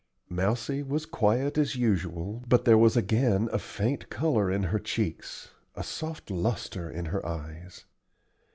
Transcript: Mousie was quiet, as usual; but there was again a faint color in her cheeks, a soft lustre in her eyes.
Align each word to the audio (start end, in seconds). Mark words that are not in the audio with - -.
Mousie 0.29 0.81
was 0.81 1.05
quiet, 1.05 1.59
as 1.59 1.75
usual; 1.75 2.43
but 2.49 2.65
there 2.65 2.75
was 2.75 2.97
again 2.97 3.47
a 3.53 3.59
faint 3.59 4.09
color 4.09 4.49
in 4.51 4.63
her 4.63 4.79
cheeks, 4.79 5.51
a 5.75 5.83
soft 5.83 6.31
lustre 6.31 6.89
in 6.89 7.05
her 7.05 7.23
eyes. 7.23 7.85